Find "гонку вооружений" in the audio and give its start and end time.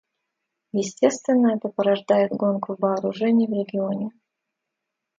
2.31-3.45